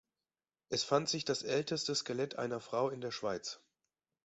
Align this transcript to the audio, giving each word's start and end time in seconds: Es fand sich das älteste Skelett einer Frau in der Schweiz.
Es 0.69 0.83
fand 0.83 1.07
sich 1.09 1.25
das 1.25 1.43
älteste 1.43 1.93
Skelett 1.93 2.35
einer 2.39 2.59
Frau 2.59 2.89
in 2.89 3.01
der 3.01 3.11
Schweiz. 3.11 3.59